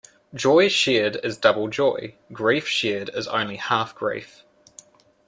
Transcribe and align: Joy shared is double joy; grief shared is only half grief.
Joy 0.33 0.67
shared 0.69 1.17
is 1.23 1.37
double 1.37 1.67
joy; 1.67 2.15
grief 2.33 2.67
shared 2.67 3.11
is 3.13 3.27
only 3.27 3.57
half 3.57 3.93
grief. 3.93 4.43